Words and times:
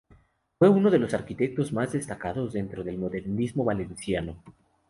Fue 0.57 0.67
uno 0.67 0.89
de 0.89 0.97
los 0.97 1.13
arquitectos 1.13 1.71
más 1.71 1.91
destacados 1.91 2.53
dentro 2.53 2.83
del 2.83 2.97
modernismo 2.97 3.63
valenciano. 3.63 4.41